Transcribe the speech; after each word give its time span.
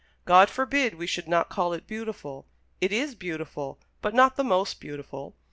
God 0.25 0.49
forbid 0.49 0.95
we 0.95 1.05
should 1.05 1.27
not 1.27 1.49
call 1.51 1.73
it 1.73 1.85
beautiful. 1.85 2.47
It 2.79 2.91
is 2.91 3.13
beautiful, 3.13 3.77
but 4.01 4.15
not 4.15 4.35
the 4.35 4.43
most 4.43 4.79
beautiful. 4.79 5.35